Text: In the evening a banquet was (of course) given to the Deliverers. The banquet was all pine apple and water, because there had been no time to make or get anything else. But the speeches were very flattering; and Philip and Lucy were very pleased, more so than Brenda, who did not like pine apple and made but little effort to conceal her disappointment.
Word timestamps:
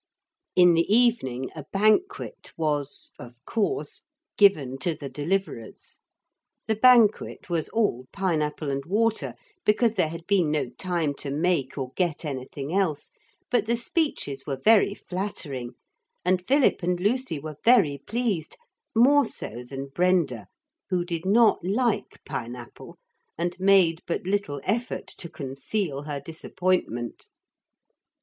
In 0.55 0.73
the 0.73 0.91
evening 0.91 1.51
a 1.55 1.65
banquet 1.71 2.53
was 2.57 3.13
(of 3.19 3.35
course) 3.45 4.01
given 4.35 4.79
to 4.79 4.95
the 4.95 5.09
Deliverers. 5.09 5.99
The 6.65 6.73
banquet 6.73 7.51
was 7.51 7.69
all 7.69 8.07
pine 8.11 8.41
apple 8.41 8.71
and 8.71 8.83
water, 8.85 9.35
because 9.63 9.93
there 9.93 10.07
had 10.09 10.25
been 10.25 10.49
no 10.49 10.71
time 10.71 11.13
to 11.19 11.29
make 11.29 11.77
or 11.77 11.91
get 11.95 12.25
anything 12.25 12.73
else. 12.73 13.11
But 13.51 13.67
the 13.67 13.75
speeches 13.75 14.43
were 14.47 14.57
very 14.59 14.95
flattering; 14.95 15.73
and 16.25 16.47
Philip 16.47 16.81
and 16.81 16.99
Lucy 16.99 17.37
were 17.37 17.57
very 17.63 17.99
pleased, 17.99 18.57
more 18.95 19.23
so 19.23 19.63
than 19.63 19.89
Brenda, 19.89 20.47
who 20.89 21.05
did 21.05 21.27
not 21.27 21.63
like 21.63 22.19
pine 22.25 22.55
apple 22.55 22.97
and 23.37 23.55
made 23.59 24.01
but 24.07 24.23
little 24.23 24.61
effort 24.63 25.05
to 25.19 25.29
conceal 25.29 26.01
her 26.05 26.19
disappointment. 26.19 27.27